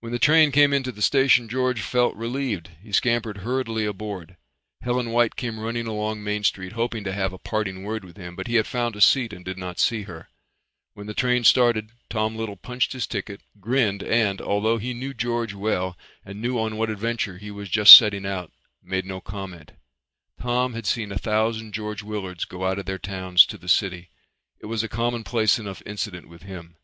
When 0.00 0.10
the 0.10 0.18
train 0.18 0.50
came 0.50 0.72
into 0.72 0.90
the 0.90 1.00
station 1.00 1.48
George 1.48 1.80
felt 1.80 2.16
relieved. 2.16 2.70
He 2.82 2.90
scampered 2.90 3.38
hurriedly 3.44 3.84
aboard. 3.84 4.36
Helen 4.80 5.10
White 5.12 5.36
came 5.36 5.60
running 5.60 5.86
along 5.86 6.24
Main 6.24 6.42
Street 6.42 6.72
hoping 6.72 7.04
to 7.04 7.12
have 7.12 7.32
a 7.32 7.38
parting 7.38 7.84
word 7.84 8.04
with 8.04 8.16
him, 8.16 8.34
but 8.34 8.48
he 8.48 8.56
had 8.56 8.66
found 8.66 8.96
a 8.96 9.00
seat 9.00 9.32
and 9.32 9.44
did 9.44 9.56
not 9.56 9.78
see 9.78 10.02
her. 10.02 10.28
When 10.94 11.06
the 11.06 11.14
train 11.14 11.44
started 11.44 11.92
Tom 12.10 12.34
Little 12.34 12.56
punched 12.56 12.92
his 12.92 13.06
ticket, 13.06 13.40
grinned 13.60 14.02
and, 14.02 14.40
although 14.40 14.78
he 14.78 14.92
knew 14.92 15.14
George 15.14 15.54
well 15.54 15.96
and 16.24 16.42
knew 16.42 16.58
on 16.58 16.76
what 16.76 16.90
adventure 16.90 17.38
he 17.38 17.52
was 17.52 17.68
just 17.68 17.96
setting 17.96 18.26
out, 18.26 18.50
made 18.82 19.04
no 19.06 19.20
comment. 19.20 19.74
Tom 20.40 20.74
had 20.74 20.86
seen 20.86 21.12
a 21.12 21.18
thousand 21.18 21.72
George 21.72 22.02
Willards 22.02 22.46
go 22.46 22.66
out 22.66 22.80
of 22.80 22.86
their 22.86 22.98
towns 22.98 23.46
to 23.46 23.56
the 23.56 23.68
city. 23.68 24.10
It 24.58 24.66
was 24.66 24.82
a 24.82 24.88
commonplace 24.88 25.56
enough 25.56 25.84
incident 25.86 26.28
with 26.28 26.42
him. 26.42 26.74